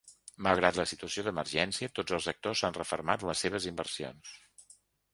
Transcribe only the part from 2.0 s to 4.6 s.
tots els actors han refermat les seves inversions.